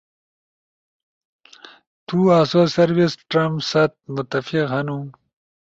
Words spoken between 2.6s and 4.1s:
سروس ٹرم ست